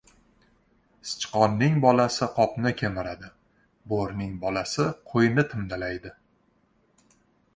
[1.09, 3.29] •Sichqonning bolasi qopni kemiradi,
[3.93, 6.15] bo‘rining bolasi qo‘yni timdalaydi.